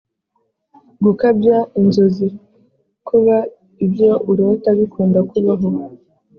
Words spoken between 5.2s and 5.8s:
kubaho